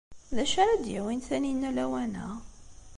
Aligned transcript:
D 0.35 0.37
acu 0.43 0.57
ara 0.61 0.75
d-yawin 0.83 1.21
Taninna 1.27 1.69
lawan-a? 1.77 2.27